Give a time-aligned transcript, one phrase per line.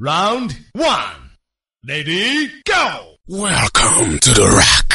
[0.00, 1.30] Round one,
[1.82, 3.16] lady, go.
[3.26, 4.87] Welcome to the rock.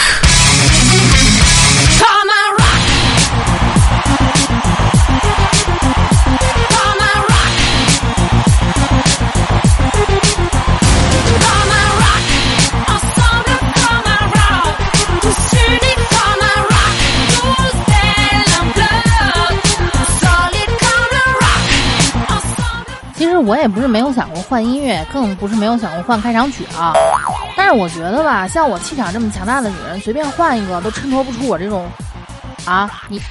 [23.46, 26.94] 我也不是没有想过换音乐，更不是没有想过换开场曲啊。
[27.56, 31.88] 但是我觉得吧，像我气场这么强大的女人，随便换一个都衬托不出我这种，
[32.66, 33.22] 啊，你，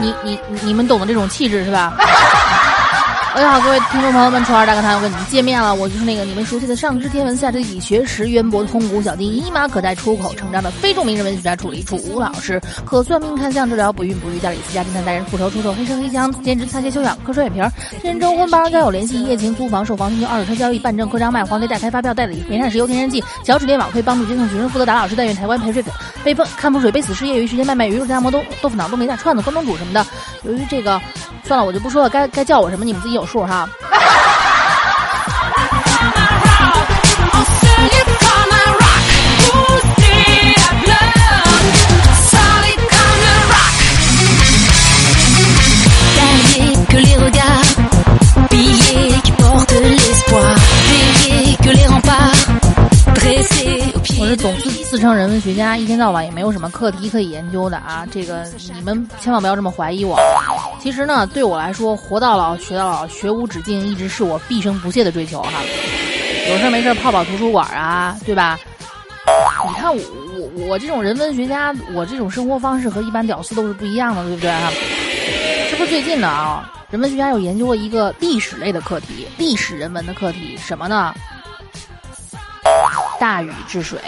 [0.00, 1.94] 你你你们懂的这种气质是吧？
[3.36, 17.62] 大家好，各位听众朋友们，初二大课堂又跟你们见面了，我就是那个你们熟悉的上知天文下知地理学识渊博通古小弟，一马可待出口成章的非著名人文学家楚离楚吴老师，可算命看相治疗不孕不育大理私家侦探带人复仇出手黑车黑枪兼职擦鞋修养科水瓶
[18.00, 25.92] 天人征婚帮人交友联系一夜情租房售房寻求二手车交易办证扩张卖黄飞代开发票代理煤炭石油天然气脚趾链网可以帮助接送学生负责打老师代孕台湾陪睡粉
[26.24, 30.06] 被碰看风水被死失业余时间卖卖鱼肉夹馍豆豆腐脑东北大串子关东煮什么的。
[30.42, 31.00] 由于这个，
[31.46, 33.68] 算了，我就不说了，该该叫我什么你们自己有数哈。
[50.28, 50.65] Wow.
[54.36, 58.06] Dressés au 我 pied 是 de 总自自称人文学家，一天到晚也没有什么课题可以研究的啊！
[58.10, 60.18] 这个你们千万不要这么怀疑我。
[60.80, 65.52] 其实呢，对我来说，活到老学到老，学无止境，一直是我毕生不懈的追求哈。
[66.48, 68.58] 有事没事泡泡图书馆啊，对吧？
[69.68, 74.70] 你看我我这种人文学家，我这种生活方式和一般屌丝都是不一样的，对不对哈？
[75.70, 81.12] 这不是最近的啊，人文学家有研究了一个历史类的课题，历史人文的课题，什么呢？
[83.18, 83.98] 大禹治水。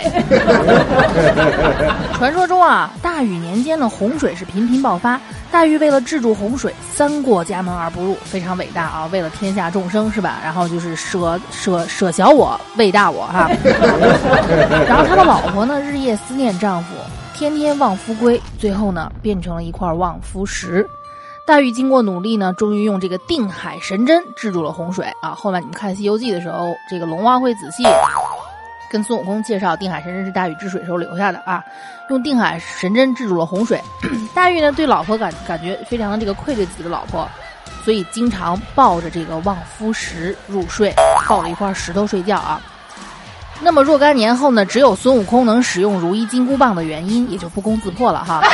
[2.14, 5.20] 传说中啊，大禹年间的洪水是频频爆发。
[5.50, 9.08] 大禹为了治住洪水，三过家门而不入，非常伟大啊！
[9.10, 10.38] 为了天下众生是吧？
[10.44, 13.48] 然后就是舍舍舍小我，为大我哈。
[14.86, 16.94] 然后他的老婆呢，日夜思念丈夫，
[17.34, 20.86] 天天望夫归，最后呢，变成了一块望夫石。
[21.47, 25.30] 大禹经过努力呢，终于用这个定海神针治住了洪水啊！
[25.30, 27.84] 后面你们看《西游记》的时候，这个龙王会仔细
[28.91, 31.62] 跟孙悟空介绍定海神针是大禹治水时候留下的啊，
[32.10, 33.82] 用定海神针治住了洪水。
[34.34, 37.28] 大禹呢对老婆感感觉非常的这个愧对自己的老婆，
[37.84, 40.94] 所以经常抱着这个望夫石入睡，
[41.28, 42.60] 抱着一块石头睡觉啊。
[43.60, 48.41] 那么若干年后呢，只有孙悟空能使用如意金箍棒的原因，也就不攻自破了哈。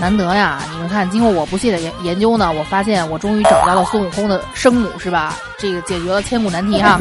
[0.00, 0.58] 难得呀！
[0.72, 5.34] 你看，经过我不懈的研研究呢，我发现我终于找到了孙悟空的生母，是吧？
[5.58, 6.98] 这个解决了千古难题哈。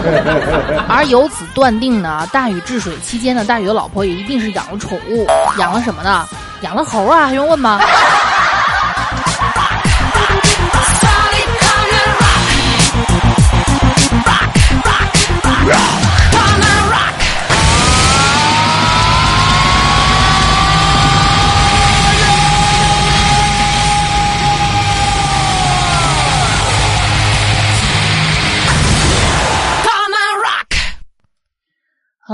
[0.88, 5.26] 而由此断定呢，大禹治水期间呢，大禹的老婆也一定是养了宠物，
[5.58, 6.26] 养了什么呢？
[6.62, 7.80] 养了猴啊，还用问吗？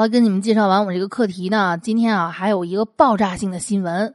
[0.09, 4.15] 跟你们介绍完我这个课题呢，今天啊还有一个爆炸性的新闻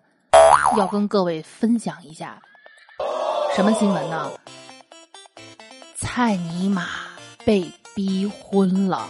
[0.78, 2.38] 要跟各位分享一下。
[3.56, 4.32] 什么新闻呢？
[5.98, 6.86] 蔡尼玛
[7.44, 9.10] 被逼婚了。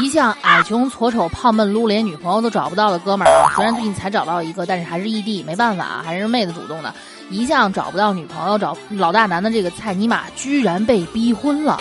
[0.00, 6.94] 一向矮穷矬丑胖闷撸，连女朋友都找不到的哥们儿啊，虽然最近才找到一个，但是还是异地，没办法啊，还是妹子主动的。
[7.28, 11.80] 一向找不到女朋友，找老大难的这个蔡尼玛居然被逼婚了。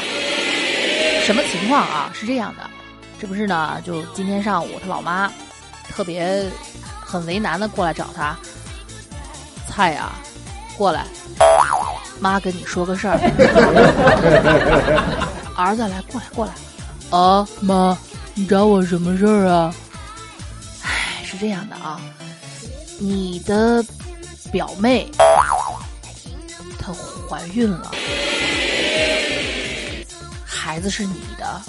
[1.23, 2.09] 什么情况啊？
[2.13, 2.67] 是这样的，
[3.19, 3.81] 这不是呢？
[3.85, 5.29] 就今天上午他老妈
[5.89, 6.49] 特别
[7.05, 8.33] 很为难的过来找他，
[9.67, 10.13] 菜呀、
[10.77, 11.05] 过来，
[12.21, 13.19] 妈跟你说个事儿。
[15.57, 16.53] 儿子来，过来，过来。
[17.09, 17.97] 啊，妈，
[18.33, 19.75] 你找我什么事儿啊？
[20.81, 21.99] 唉，是这样的啊，
[22.99, 23.83] 你的
[24.49, 25.11] 表妹
[26.79, 26.93] 她
[27.27, 27.91] 怀孕了，
[30.45, 31.61] 孩子是你的。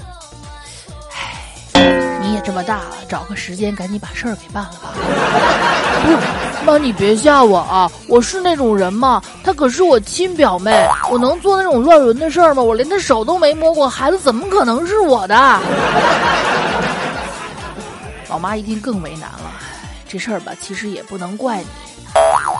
[2.40, 4.94] 这么大了，找个时间赶紧把事儿给办了吧。
[6.64, 7.90] 不，妈，你别吓我啊！
[8.06, 9.22] 我是那种人吗？
[9.44, 12.62] 她可是我亲表妹，我能做那种乱伦的事儿吗？
[12.62, 15.34] 我连她手都没摸过，孩子怎么可能是我的？
[18.28, 19.52] 老妈一听更为难了，
[20.08, 21.66] 这事儿吧，其实也不能怪你，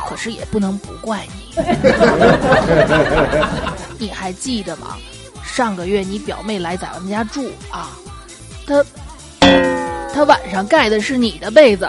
[0.08, 1.56] 可是也不能不怪你。
[3.98, 4.96] 你还记得吗？
[5.44, 7.90] 上个月你表妹来咱们家住啊，
[8.66, 8.84] 她
[10.12, 11.86] 他晚上盖的是你的被子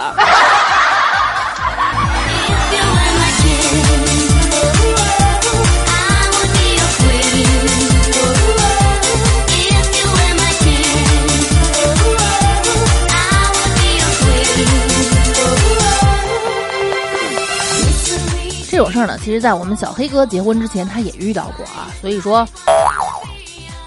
[18.69, 22.47] 这种事儿呢其实在我们小黑哥结婚之前他也遇到过啊所以说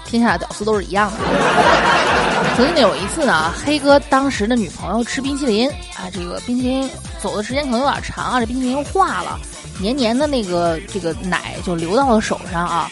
[0.05, 2.14] 天下的屌丝都是一样的。
[2.55, 6.89] 曾经有一次呢，黑哥当时的女朋友吃冰淇淋啊，这个冰淇淋
[7.21, 9.39] 走的时间可能有点长啊，这冰淇淋化了，
[9.79, 12.89] 黏黏的那个这个奶就流到了手上啊。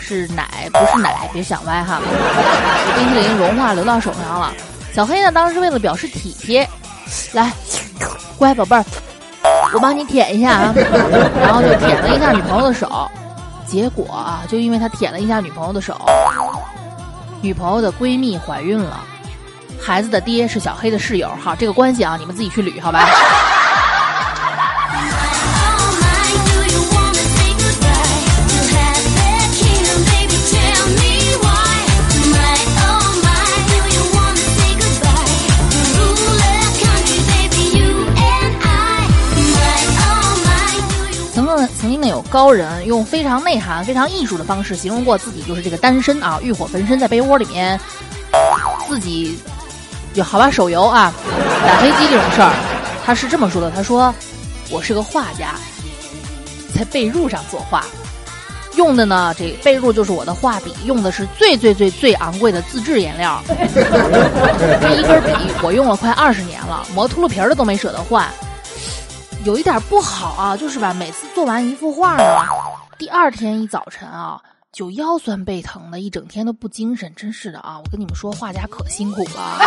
[0.00, 2.00] 是奶，不是奶，别想歪哈。
[2.96, 4.54] 冰淇淋融化流到手上了。
[4.94, 6.66] 小黑呢，当时为了表示体贴，
[7.32, 7.52] 来，
[8.38, 8.84] 乖宝贝儿，
[9.74, 10.74] 我帮你舔一下啊，
[11.38, 13.06] 然后就舔了一下女朋友的手，
[13.66, 15.94] 结果啊，就因为他舔了一下女朋友的手，
[17.40, 19.00] 女朋友的闺蜜怀孕了，
[19.80, 23.08] 孩子的爹是小黑的室友，好，这个关系啊，你们自己去捋好吧。
[42.30, 47.78] 高人用非常内涵、非常艺术的方式形容过自己，就是这个单身啊，欲火焚身，在被窝里面
[48.86, 49.38] 自己
[50.14, 51.12] 有好吧手游啊，
[51.66, 52.52] 打飞机这种事儿，
[53.04, 54.14] 他是这么说的：他说
[54.70, 55.54] 我是个画家，
[56.74, 57.84] 在被褥上作画。
[58.76, 63.42] 用的呢，这被褥就是我的画笔，用的是最最最最昂贵的自制颜料。
[63.48, 65.32] 这一根笔
[65.62, 68.28] 我用了快二十年了，磨秃噜皮儿的都没舍得换。
[69.44, 72.24] 有一点不好啊，就是吧，每次做完一幅画呢，
[72.98, 74.38] 第二天一早晨啊，
[74.72, 77.78] 就腰酸背疼的，一整天都不精神，真是的啊！
[77.78, 79.58] 我跟你们说，画家可辛苦了。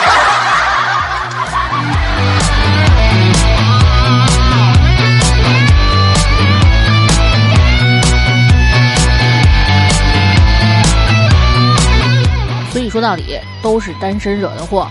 [12.71, 14.87] 所以说到底都是单身惹的祸。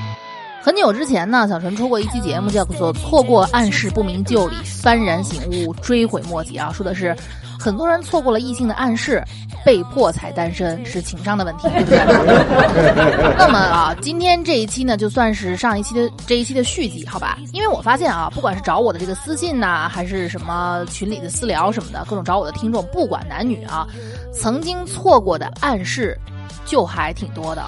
[0.63, 7.17] 很久之前呢，小陈出过一期节目，叫做《错过暗示不明就里，幡然醒悟，追悔莫及》啊，说的是
[7.59, 9.25] 很多人错过了异性的暗示，
[9.65, 13.35] 被迫才单身，是情商的问题，对不对？
[13.39, 17.39] 那么啊，今天这一期呢，就算是上一期的这一期的续集，好吧？
[17.55, 23.87] 因为我发现啊，不管是找我的这个私信呐、还是什么群里的私聊什么的，各种找我的听众，不管男女啊，
[24.31, 26.19] 曾经错过的暗示
[26.65, 27.63] 就还挺多的。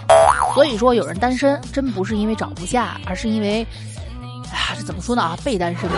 [0.54, 3.66] 所以说，有人单身真不是因为找不下，而是因为，
[4.52, 5.36] 哎呀，这怎么说呢啊？
[5.44, 5.96] 被单身了！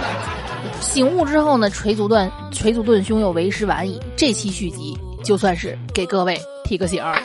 [0.80, 4.00] 醒悟之后呢，捶足断捶足顿胸，又为时晚矣。
[4.16, 7.16] 这期续集就算是给各位提个醒儿。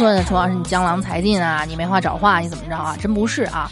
[0.00, 2.96] 说呢，陈老师你江郎才尽啊，你没话找话，你怎么着啊？
[2.98, 3.70] 真不是啊。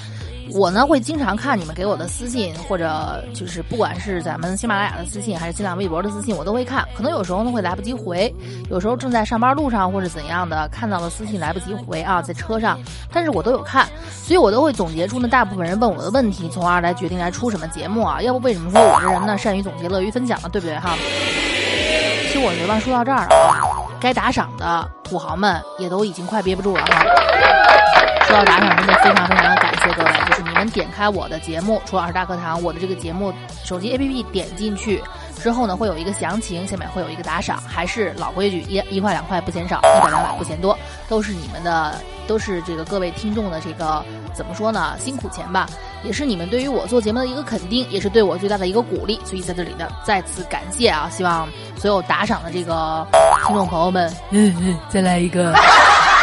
[0.53, 6.87] 我呢会经常看你们给我的私信，或者就是不管是咱们喜马拉雅的私信，还是新浪微博的私信，我都会看。
[6.95, 8.31] 可能有时候呢会来不及回，
[8.69, 12.79] 有时候正在上班路上或者怎样的，看到了私信来不及回啊，在车上，
[13.11, 18.21] 但是我都有看，所以我都会总结出呢大部分人问我的问题，从而来决定来出什么节目啊。
[18.21, 20.49] 要不为什么说我这人呢善于总结，乐于分享呢？
[20.53, 20.95] 对不对哈？
[22.31, 23.65] 其实我觉得说到这儿了啊，
[24.01, 27.05] 该打赏的土豪们也都已经快憋不住了哈。
[28.27, 33.33] 说到打赏，真的非常非常的感谢各位，就是你们点开我的节目《楚老师大课堂》，我的这个节目
[33.65, 35.03] 手机 APP 点进去
[35.37, 40.79] 之后呢，会有一个详情，下面会有一个打赏，还是老规矩，一一块两块不嫌少，一百两百不嫌多，
[41.09, 41.95] 都是你们的，
[42.27, 45.67] 都是这个各位听众的这个怎么说呢，辛苦钱吧，
[46.05, 53.07] 也是你们对于我做节目的一个肯定，也是对我最大的一个鼓励，所以在这里呢再次感谢啊，希望所有打赏的这个
[53.47, 55.53] 听众朋友们，嗯嗯，再来一个。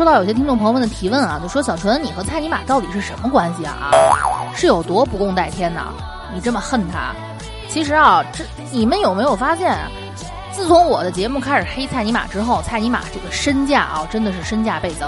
[0.00, 3.90] 收到有些听众朋友们的提问啊，就说小纯，你和蔡尼玛到底是什么关系啊？
[4.54, 5.88] 是有多不共戴天呐？
[6.32, 7.14] 你这么恨他？
[7.68, 8.42] 其实啊，这
[8.72, 9.90] 你们有没有发现啊，
[10.52, 15.06] 自从我的节目开始黑蔡尼玛之后，蔡尼玛这个身价啊，真的是身价倍增。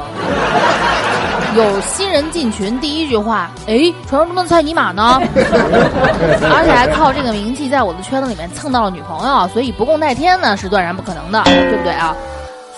[1.56, 5.18] 有新人进群，第一句话，哎，传说中的蔡尼玛呢？
[6.54, 12.14] 而且还靠这个名气，在我的圈子里面蹭到了女朋友，所以不共戴天呢是断然不可能的，对不对啊？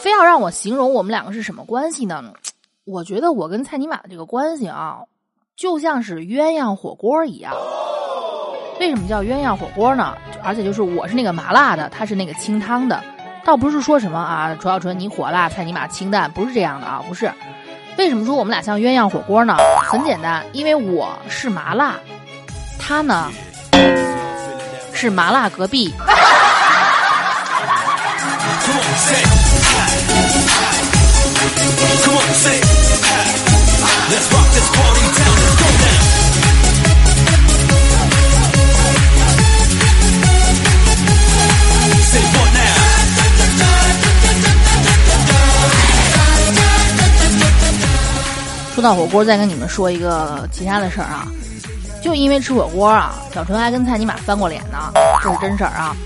[0.05, 2.23] 非要让我形容我们两个是什么关系呢？
[2.85, 4.99] 我觉得我跟蔡尼玛的这个关系啊，
[5.57, 7.55] 就像是鸳鸯火锅一样。
[8.79, 10.15] 为什么叫鸳鸯火锅呢？
[10.43, 13.03] 而且就是我是那个麻辣的，他是那个清汤的，
[13.47, 17.33] 倒不是说什么啊，楚小纯你火辣，蔡尼玛清淡，不是这样的啊，不是。
[17.97, 19.57] 为什么说我们俩像鸳鸯火锅呢？
[19.89, 21.95] 很简单，因为我是麻辣，
[22.79, 23.33] 他呢
[24.93, 25.91] 是麻辣隔壁。
[48.75, 51.29] 说到火锅，再跟你们说一个其他的事儿啊，
[52.03, 54.93] 就因为吃火锅啊，小纯还跟蔡尼玛翻过脸呢，
[55.23, 55.97] 这是真事儿啊。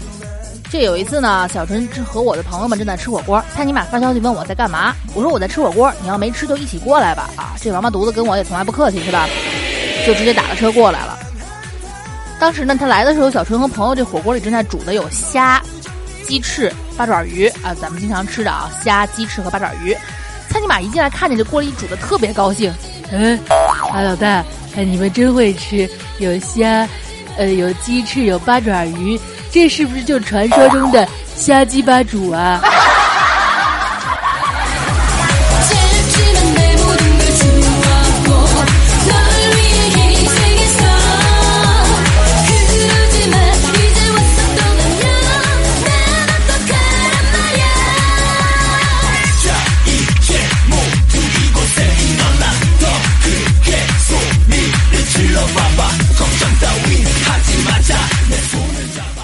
[0.70, 7.30] 这有一次呢，小纯正和我的朋友们正在吃火锅，蔡尼玛发消息问我在干嘛，我说我在吃火锅，你要没吃就一起过来吧。
[7.36, 9.26] 啊，这王八犊子跟我也从来不客气是吧？
[10.06, 11.18] 就直接打了车过来了。
[12.38, 15.60] 当时呢，他来的时候，小纯和朋友这火锅里正在煮的有虾、
[16.26, 19.96] 鸡翅、八爪鱼啊，咱们经常吃的啊，虾、鸡翅和八爪鱼。
[20.50, 22.72] 蔡尼玛一进来看见这锅里煮的特别高兴，
[23.10, 23.38] 嗯，
[23.92, 24.44] 啊老大，
[24.76, 26.86] 哎你们真会吃，有虾，
[27.36, 29.18] 呃有鸡翅有八爪鱼，
[29.50, 32.60] 这是不是就传说中的瞎鸡巴煮啊？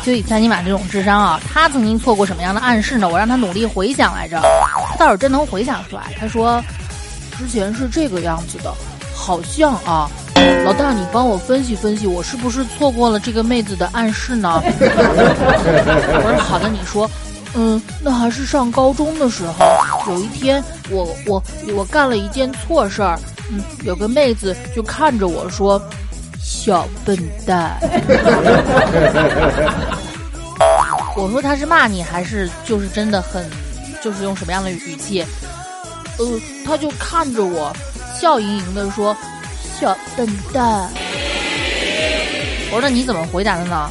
[0.05, 3.09] 就以蔡尼玛这种智商啊，他曾经错过什么样的暗示呢？
[3.09, 4.39] 我让他努力回想来着，
[4.91, 6.13] 他倒是真能回想出来。
[6.21, 6.63] 他说，
[7.39, 8.71] 之前是这个样子的，
[9.15, 10.11] 好像啊，
[10.65, 14.63] 老大你帮我分析分析，我是不是错过了这个妹子的暗示呢？
[14.63, 17.11] 我说好的，你说。
[17.57, 21.41] 嗯，那还是上高中的时候，有一天我我
[21.77, 23.17] 我干了一件错事儿，
[23.49, 25.81] 嗯，有个妹子就看着我说
[26.45, 27.79] ：“小笨蛋。
[31.17, 33.49] ”我说他是骂你，还是就是真的很，
[34.03, 35.25] 就是用什么样的语气？
[36.19, 36.27] 呃，
[36.67, 37.75] 他就看着我，
[38.15, 39.17] 笑盈盈的说
[39.81, 40.91] ：“小笨蛋。”
[42.71, 43.89] 我说那你怎么回答的呢？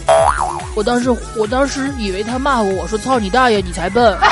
[0.76, 4.16] 我当时我当时以为他骂我，我说操你大爷，你才笨。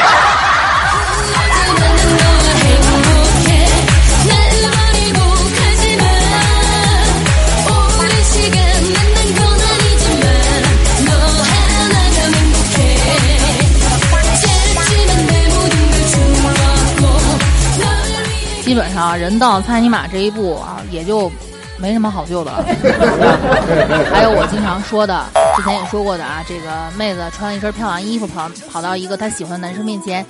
[19.15, 21.31] 人到蔡尼玛这一步啊，也就
[21.77, 22.65] 没什么好救的了。
[24.11, 25.25] 还有我经常说的，
[25.55, 30.25] 之前也说过的啊，这个妹子穿了一身漂亮衣服跑跑到一个她喜欢的男生面前，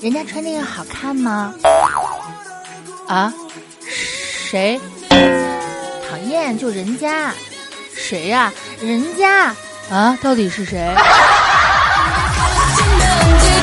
[0.00, 1.54] 人家穿这个好看吗？
[3.06, 3.32] 啊？
[3.88, 4.80] 谁？
[5.08, 7.32] 讨厌，就人家。
[7.94, 9.54] 谁呀、人家
[9.90, 10.18] 啊？
[10.22, 10.94] 到底是谁？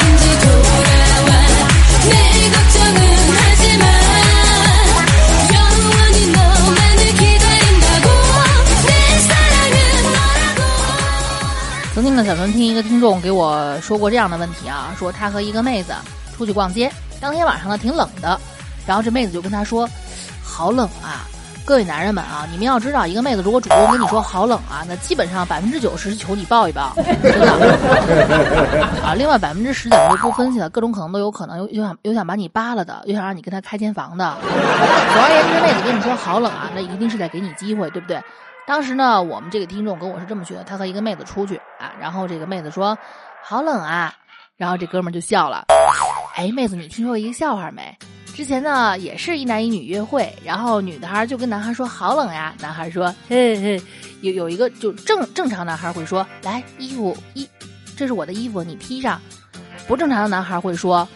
[11.97, 15.95] 曾经呢，小纯听一个听众给我说过这样的问题啊，说他和一个妹子
[16.31, 18.39] 出去逛街，当天晚上呢挺冷的，
[18.85, 19.89] 然后这妹子就跟他说
[20.45, 21.25] ：“好冷啊！”
[21.65, 27.51] 各位男人们啊，你们要知道，一个妹子如果主动跟你说好冷啊，那基本上百分之九十是求你抱一抱，真的
[29.03, 29.15] 啊。
[29.17, 34.37] 另外百分之十咱们就不分析了，各种可能都有可能，又又想又想把你扒了的，又想让你跟他开间房的。
[34.43, 38.21] 总而言之，妹子跟你说好冷啊，那一定是在给你机会，对不对？
[38.67, 42.97] 当时呢，我们这个听众跟我是这么学的，他和一个妹子出去啊，然后这个妹子说
[43.41, 44.13] 好冷啊，
[44.57, 45.67] 然后这哥们儿就笑了，
[46.35, 47.97] 哎，妹子，你听说过一个笑话没？
[48.35, 53.81] 之前呢，也是一男一女约会，然后女的孩就跟男孩说好冷呀，男孩说嘿嘿，
[54.19, 57.47] 有有一个就正正常男孩会说来衣服衣，
[57.95, 59.17] 这是我的衣服，你披上。
[59.87, 61.07] 不正常的男孩会说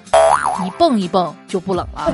[0.63, 2.13] 你蹦一蹦就不冷了。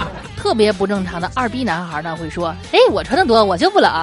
[0.46, 3.90] 特别不正常的二逼男孩呢会说：“哎，我穿的多，我就不冷。”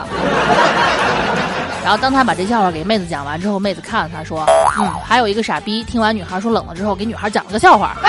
[1.81, 4.45] 然后当他把这笑话给妹子讲完之后，妹子看了他说
[4.77, 7.95] ：“嗯，还有一个傻逼，听完女孩说冷了之后，给女孩讲了个笑话。”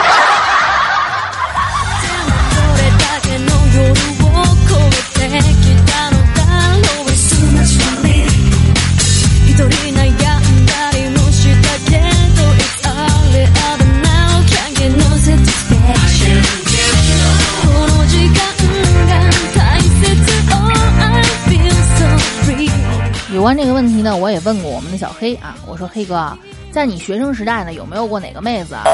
[23.45, 26.35] 关这个问题呢，我也问过我们的小黑啊，我说黑哥，
[26.73, 28.85] 在你学生时代呢，有没有过哪个妹子啊？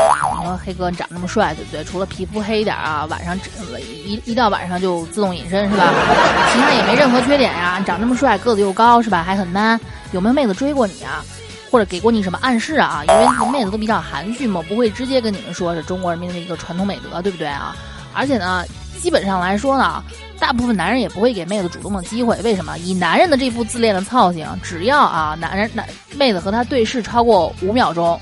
[0.41, 1.85] 你说黑哥你长这么帅，对不对？
[1.85, 3.39] 除了皮肤黑一点啊，晚上
[4.05, 5.95] 一一到晚上就自动隐身是吧？
[6.53, 9.23] 其他也没任何缺点呀、你长这么帅，个子又高是吧？
[9.23, 9.79] 还很 man，
[10.11, 11.25] 有没有妹子追过你啊？
[11.71, 13.05] 或者给过你什么暗示啊？
[13.07, 17.77] 因为那妹子都比较含蓄嘛，不会直接跟你们说是中国人民的一个传统美德，对不对啊？
[18.13, 18.65] 而且呢，
[19.01, 20.03] 基本上来说呢，
[20.41, 22.37] 大部分男人也不会给妹子主动的机会。
[22.43, 22.77] 为什么？
[22.79, 28.19] 以男人的这副自恋的操性，只要啊男人男妹子和他对视超过五秒钟，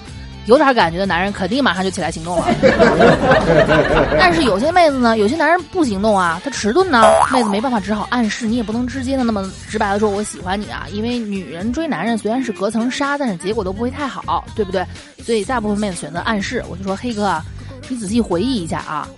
[0.47, 2.47] 有点感觉的男人肯定马上就起来行动了。
[4.19, 8.47] 但是有些妹子呢，有些男人不行动啊，他迟钝呢，妹子没办法，只好暗示。
[8.47, 14.85] 你也不能直接的那么直白的说我喜欢你啊，因为女人追男人虽然是隔层纱，但是结果都不会太好，对不对？
[15.25, 16.65] 所以大部分妹子选择暗示。
[16.69, 17.45] 我就说黑哥啊，
[17.89, 19.09] 你仔细回忆一下啊。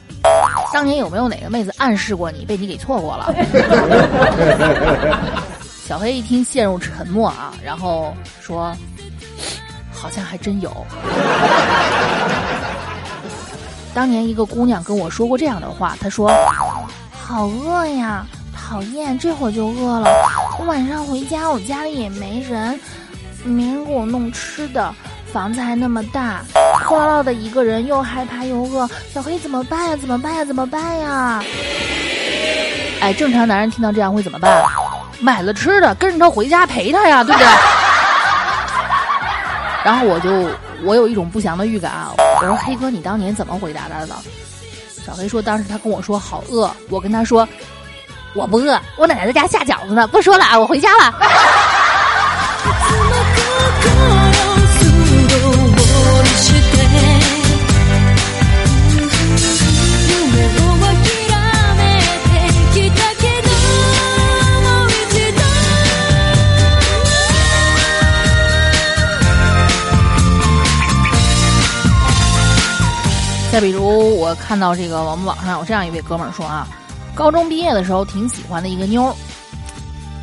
[0.72, 3.34] 当年有没有哪个妹子暗示过你，被你给错过了？
[5.84, 8.72] 小黑一听陷入沉默啊，然后说
[9.92, 10.70] ：“好像还真有。”
[13.92, 16.30] 当年一个姑娘跟我说过这样的话，她说
[17.10, 18.24] ：“好饿呀，
[18.56, 20.08] 讨厌，这会儿就饿了。
[20.60, 22.78] 我晚上回家，我家里也没人，
[23.42, 24.94] 没人给我弄吃的，
[25.32, 26.44] 房子还那么大，
[26.90, 28.90] 空落落的一个人，又害怕又饿。
[29.14, 29.96] 小黑怎么办呀？
[29.96, 30.44] 怎么办呀？
[30.44, 31.40] 怎么办呀？”
[33.00, 34.60] 哎，正常男人听到这样会怎么办？
[35.20, 37.46] 买了吃的，跟着他回家陪他呀，对不对？
[39.84, 40.50] 然后我就
[40.82, 42.12] 我有一种不祥的预感啊！
[42.18, 44.08] 我说黑哥，你当年怎么回答他的？
[45.06, 47.48] 小黑说当时他跟我说好饿，我跟他说
[48.34, 50.08] 我不饿，我奶奶在家下饺子呢。
[50.08, 51.14] 不说了啊，我回家了。
[73.60, 76.66] 比如，我看到这个我们网上有这样一位哥们儿说啊，
[77.14, 79.14] 高中毕业的时候挺喜欢的一个妞儿，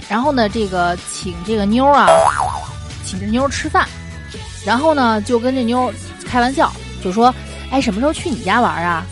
[0.10, 2.08] 然后呢，这个请这个妞儿啊，
[3.06, 3.88] 请这妞儿吃饭，
[4.66, 5.94] 然后呢就跟这妞儿
[6.26, 6.74] 开玩笑，
[7.04, 7.34] 就说，
[7.70, 9.06] 哎，什么时候去你家玩啊？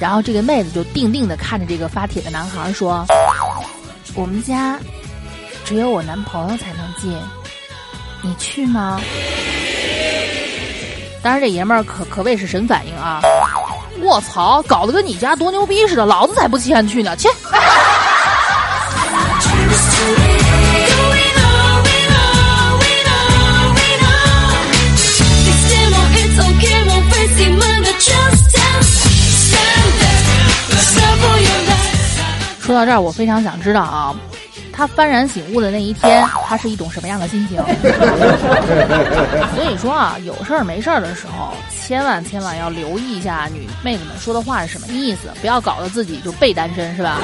[0.00, 3.06] 然后这个妹子就定定的看着这个发帖的男孩说，
[4.14, 4.78] 我们家
[5.64, 7.16] 只有我男朋友才能进，
[8.22, 8.98] 你去吗？
[11.22, 13.20] 当然这爷们儿可可谓是神反应啊。
[14.02, 17.28] 我操搞得跟你家多牛逼似的老子才不稀罕去呢切。
[32.58, 34.14] 说到这儿我非常想知道啊
[34.82, 37.56] 他幡然醒悟的那一天，他是一种什么样的心情？
[39.54, 47.18] 所以说啊，有事儿没事儿的时候，千万千万要留意一下女妹子们说的话是什么意思，不要搞得自己就被单身，是吧？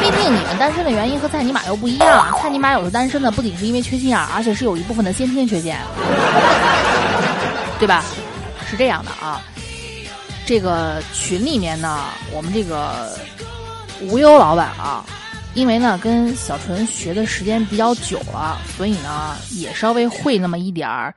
[0.00, 5.76] 毕竟你们单身的原因和蔡尼玛又不一样，蔡尼玛有时单身呢，不仅是因为缺心眼，而且是有一部分的先天缺陷，
[7.80, 8.04] 对吧？
[8.70, 9.42] 是这样的啊，
[10.46, 13.10] 这个群里面呢，我们这个
[14.02, 15.04] 无忧老板啊，
[15.54, 21.14] 因为呢跟小纯学的时间比较久了，所以呢也稍微会那么一点儿，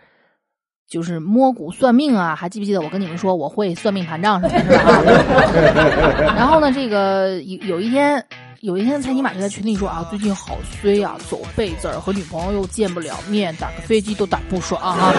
[0.87, 2.35] 就是摸骨算命啊。
[2.35, 6.33] 还记不记得我跟你们说我会算命盘账什么的，是吧？
[6.35, 8.23] 然后呢，这个有有一天。
[8.61, 15.13] 有一天，蔡尼玛就在群里说啊，最近好衰啊，走背字儿，和女朋友又见不了面，打个飞机都打不爽啊。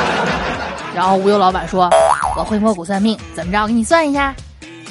[0.96, 1.90] 然后无忧老板说，
[2.38, 3.60] 我会摸骨算命，怎么着？
[3.60, 4.34] 我给你算一下。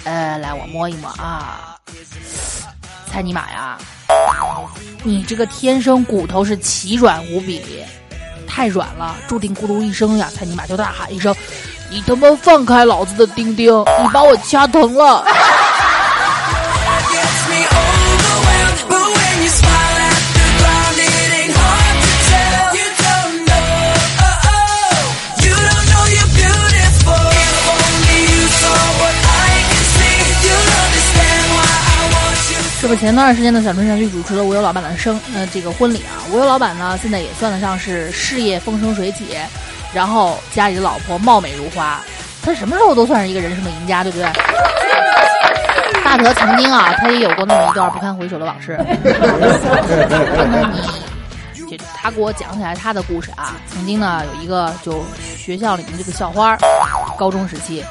[0.03, 1.72] 呃，来，我摸一摸啊。
[3.13, 3.77] 蔡尼玛呀，
[5.03, 7.61] 你这个天生骨头是奇软无比，
[8.47, 10.31] 太软了，注定咕噜一声呀！
[10.33, 11.31] 蔡尼玛就大喊一声
[11.91, 13.71] ：“你他妈放开老子的丁丁！
[14.01, 15.23] 你把我掐疼了！”
[32.83, 36.19] 这不前段时间呢，小春山去主持了吴优老板的生呃这个婚礼啊。
[36.29, 39.37] 吴优老板呢，现在也算得上是事业风生水起，
[39.93, 42.01] 然后家里的老婆貌美如花，
[42.41, 44.29] 他什么时候都算是一个人生的赢家，对不对？
[46.03, 48.75] 大德曾经啊，他也有过那么一段不堪回首的往事。
[50.35, 50.81] 看看你，
[51.69, 53.55] 这他给我讲起来他的故事啊。
[53.73, 55.05] 曾经呢，有一个就
[55.37, 56.57] 学校里面这个校花，
[57.17, 57.81] 高中时期，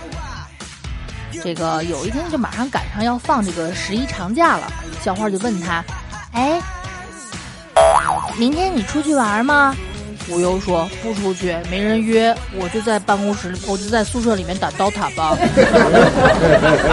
[1.42, 4.71] 这个有一天就马上赶上要放这个十一长假了，
[5.03, 5.85] 小花就问他
[6.35, 6.61] ：“哎，
[8.37, 9.75] 明天你出去玩吗？”
[10.29, 15.37] 无忧说：“不出去，没人约，我就在办公室，我就在宿舍里面打刀塔吧。”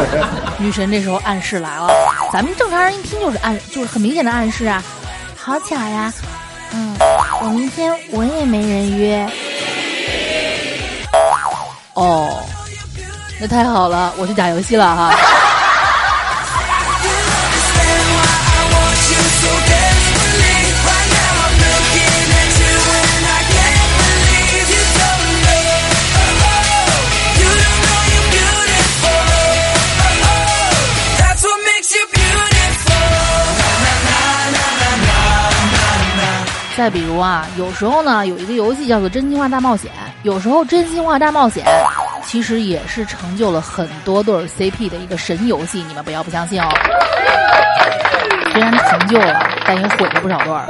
[0.58, 1.88] 女神这时候暗示来了，
[2.34, 4.84] 咱们正常人一听就是暗，就是很明显的暗示啊。
[5.38, 6.12] 好巧呀，
[6.74, 6.96] 嗯，
[7.42, 9.30] 我明天我也没人约。
[11.94, 12.44] 哦，
[13.42, 15.16] 那太好了，我去打游戏了哈。
[36.78, 39.92] 再比如啊，有时候呢，有一个游戏叫做《真心话大冒险》，
[40.24, 41.66] 有时候《真心话大冒险》
[42.30, 46.70] 其实也是成就了很多对 CP 的一个神游戏，你们不要不相信哦。
[48.52, 50.68] 虽然成就了，但也毁了不少对儿。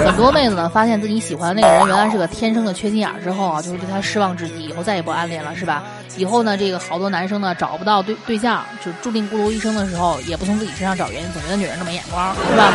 [0.02, 5.82] 很多妹子呢，发现自己喜欢的那个人原来是个天生的缺心眼儿之后啊，就是对他失望至极，以后再也不暗恋了，是吧？
[6.16, 12.72] 以后呢，这个好多男生呢找不到对对象，就注定孤独一生的时候，也不从自己身上找原因，总觉得女人都没眼光，是吧？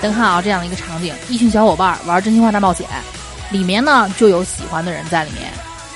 [0.00, 2.86] 咱看啊，这样的一个场景，一群小伙伴玩真心话大冒险，
[3.50, 5.50] 里面呢就有喜欢的人在里面，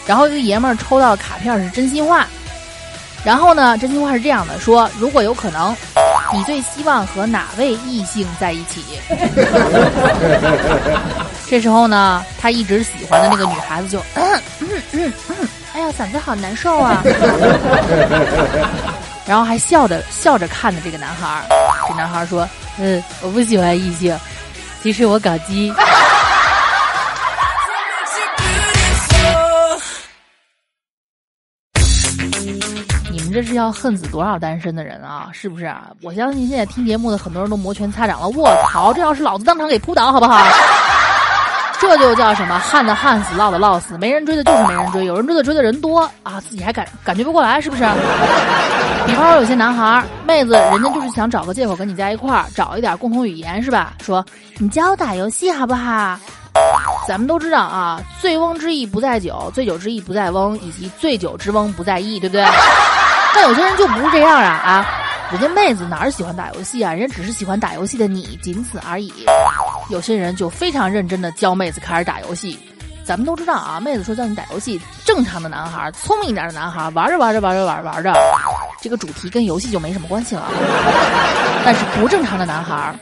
[0.07, 2.27] 然后一个爷们儿抽到卡片是真心话，
[3.25, 5.75] 然后呢，真心话是这样的，说如果有可能，
[6.33, 8.85] 你最希望和哪位异性在一起？
[11.49, 17.03] 这时候呢，他一直喜欢的那个女孩子就嗯嗯嗯嗯， 哎呀，嗓子好难受啊，
[19.27, 21.43] 然后还笑着笑着看着这个男孩儿，
[21.89, 22.49] 这男孩说。
[22.83, 24.19] 嗯，我不喜欢异性，
[24.83, 25.71] 其实我搞基。
[33.31, 35.29] 们这是要恨死多少单身的人啊？
[35.33, 35.91] 是不是啊？
[36.03, 38.29] 我相信现在听节目的很多人都摩拳擦掌了。
[38.31, 40.45] 卧槽，这要是老子当场给扑倒，好不好？
[41.81, 42.59] 这就叫什么？
[42.59, 47.83] 旱的旱死，涝的涝死，没人追的就是没人追，有人追的追的人多啊，自己还感感觉不过来，是不是？
[49.07, 53.95] 比方说有些男孩儿、妹子，人家就是想找个借口跟你在一块儿，找一点共同语言，是吧？
[54.03, 54.25] 说
[54.59, 56.19] 你教我打游戏好不好？
[57.09, 62.45] 咱们都知道啊，醉翁之意不在酒，醉酒之意不在翁，以及醉酒之翁不在意，对不对？
[63.35, 64.87] 但有些人就不是这样啊啊！
[65.31, 66.93] 人家妹子哪儿喜欢打游戏啊？
[66.93, 69.13] 人家只是喜欢打游戏的你，仅此而已。
[69.89, 72.59] 有些人就非常认真的教妹子开始打游戏。
[73.05, 78.13] 咱们都知道啊，妹子说教你打游戏，正常的男孩、聪明一点的男孩，玩着玩着玩着玩着玩着，
[78.81, 80.45] 这个主题跟游戏就没什么关系了。
[81.65, 82.95] 但是不正常的男孩，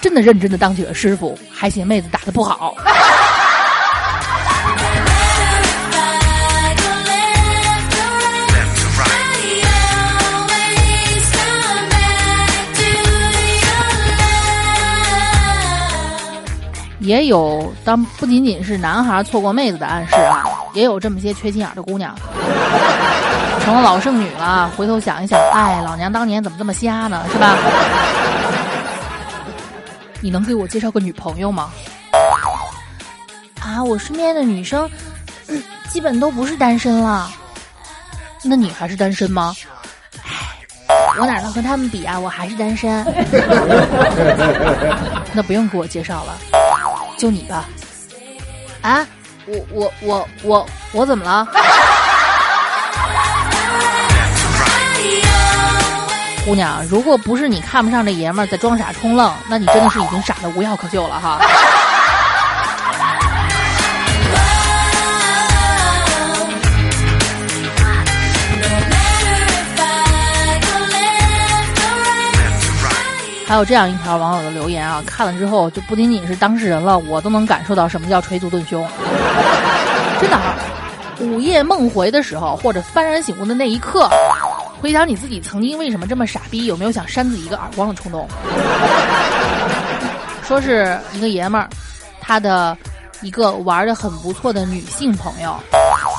[0.00, 2.74] 真的认真的当起了师傅，还嫌妹子打的不好。
[17.00, 22.14] 也有当不仅仅是男孩错过妹子的暗示啊，也有这么些缺心眼的姑娘，
[23.64, 24.70] 成了老剩女了。
[24.76, 27.24] 回头想一想，哎，老娘当年怎么这么瞎呢？
[27.32, 27.56] 是吧？
[30.20, 31.70] 你能给我介绍个女朋友吗？
[33.60, 34.88] 啊，我身边的女生，
[35.48, 37.30] 嗯， 基本都不是单身了。
[38.42, 39.54] 那你还是单身吗？
[40.22, 40.30] 唉，
[41.18, 42.20] 我哪能和他们比啊？
[42.20, 43.02] 我还是单身。
[45.32, 46.59] 那不用给我介绍了。
[47.20, 47.68] 就你吧，
[48.80, 49.06] 啊，
[49.44, 51.46] 我我我我我怎么了？
[56.46, 61.38] 姑娘，如果不是你看不上这爷们儿在装傻充愣，那你真的是已经傻的无药可救了哈。
[73.50, 78.86] 还有这样一条网友的留言啊，看了之后就不仅仅是当事人了，我都能感受到什么叫捶足顿胸。
[80.20, 80.54] 真的啊，
[81.18, 84.08] 午夜梦回的时候，或者幡然醒悟的那一刻，
[84.80, 88.28] 回想你自己曾经为什么这么傻逼，有没有想扇自己一个耳光的冲动？
[90.46, 91.68] 说是一个爷们儿，
[92.20, 92.78] 他的
[93.20, 95.56] 一个玩的很不错的女性朋友，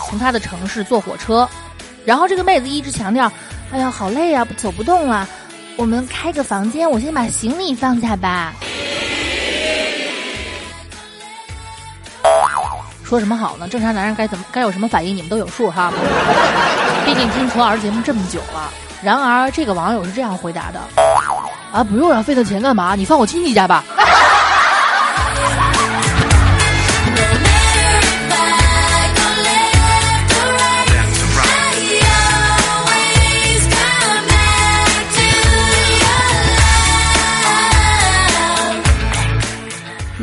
[0.09, 1.47] 从他的城市坐火车，
[2.03, 3.31] 然后这个妹子一直强调。
[3.71, 5.25] 哎呀，好累啊，走不动了。
[5.81, 8.53] 我们开个房间，我先把行李放下吧。
[13.03, 13.67] 说什么好呢？
[13.67, 15.91] 正常男人该怎么该有什么反应，你们都有数哈。
[17.03, 18.71] 毕竟听陈老师节目这么久了。
[19.01, 20.79] 然而，这个网友是这样回答的：
[21.73, 22.93] 啊，不用了，费的钱干嘛？
[22.93, 23.83] 你放我亲戚家吧。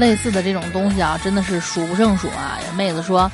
[0.08, 2.56] 类似的这种东西啊，真的是数不胜数啊。
[2.74, 3.30] 妹子说：“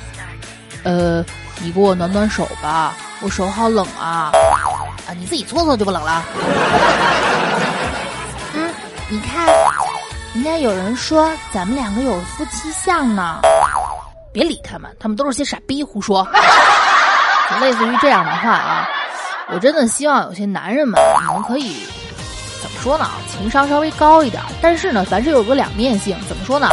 [0.83, 1.23] 呃，
[1.61, 4.31] 你给我暖暖手吧，我手好冷啊。”
[5.07, 6.21] 啊，你自己搓搓就不冷了。
[8.55, 8.69] 嗯，
[9.07, 9.47] 你看，
[10.33, 13.39] 人家有人说咱们两个有夫妻相呢。
[14.33, 16.27] 别理他们，他们都是些傻逼，胡说。
[17.61, 18.85] 类似于这样的话啊，
[19.47, 21.87] 我真的希望有些男人们，你们可以
[22.85, 23.09] 说呢？
[23.27, 26.15] 情商稍微高一点，但是呢，凡事有个两面性。
[26.29, 26.69] 怎么说呢？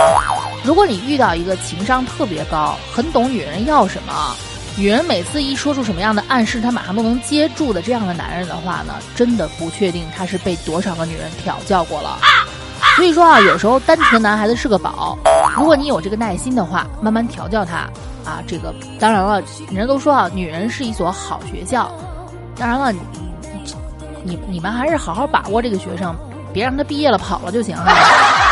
[0.62, 4.36] 如果你遇到一个情商特别高、很懂女人要什么，
[4.76, 12.18] 女人每次一说出什么样的暗示，他马上都能接住的这样的男人的话呢，真的不确定他是被多少个女人调教过了。
[12.94, 15.16] 所以说啊，有时候单纯男孩子是个宝，
[15.56, 17.88] 如果你有这个耐心的话，慢慢调教他
[18.22, 18.42] 啊。
[18.46, 21.90] 这个当然了，人家都说啊，女人是一所好学校。
[22.58, 22.92] 当然了，
[24.22, 26.14] 你你们还是好好把握这个学生，
[26.52, 27.92] 别让他毕业了跑了就行了。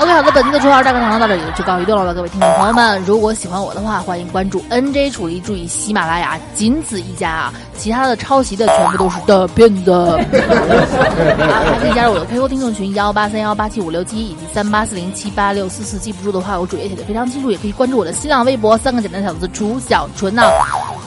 [0.00, 2.14] OK，好的，本期的出号大课堂到这里就告一段落了。
[2.14, 10.16] 各位听众朋友们，如果喜欢我的话，欢迎关注 NJ 楚离，注意喜马拉雅仅此一家啊，其他的抄袭的全部都是大骗的。
[10.16, 20.44] 啊，还可以加入我的 QQ 听众群幺八三幺八七五六七以及三八四零七八六四四，记不住的话，我主页写的非常清楚，也可以关注我的新浪微博三个简单小字楚小纯呐、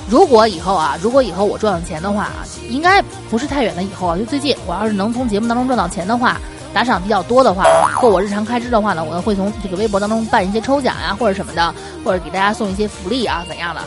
[0.10, 6.38] 如果以后啊，如果以后我赚到钱的话啊，应该不是太远的以后啊，就最近我要是能从节目当中赚到钱的话，
[6.74, 7.66] 打赏比较多的话，
[8.00, 13.82] 够我日常开支的话呢，我会从这个微博当中办一些抽奖呀、或者什么的，或者给大家送一些福利啊，怎样的？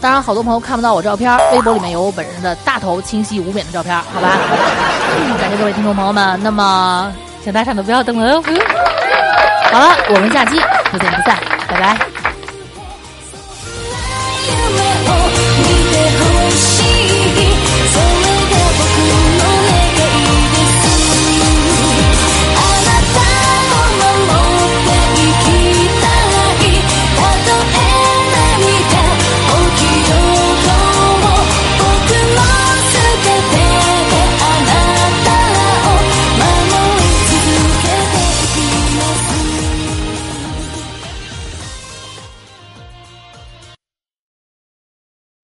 [0.00, 4.38] 当然，好多朋友看不到我照片，微博里面有我本人的大头清晰无扁的照片，好吧？
[5.38, 7.12] 感谢各位听众朋友们，那么
[7.44, 8.42] 想打赏的不要等了哟。
[9.70, 10.58] 好了，我们下期
[10.90, 12.09] 不见不散，拜拜。